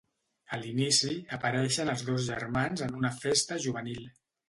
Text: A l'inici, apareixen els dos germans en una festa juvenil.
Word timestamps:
A 0.55 0.57
l'inici, 0.63 1.11
apareixen 1.37 1.93
els 1.95 2.07
dos 2.09 2.25
germans 2.33 2.87
en 2.89 3.01
una 3.05 3.15
festa 3.23 3.65
juvenil. 3.69 4.07